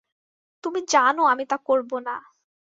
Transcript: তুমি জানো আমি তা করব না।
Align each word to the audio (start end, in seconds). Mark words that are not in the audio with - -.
তুমি 0.63 0.79
জানো 0.89 1.21
আমি 1.23 1.43
তা 1.45 1.57
করব 1.67 1.91
না। 1.99 2.15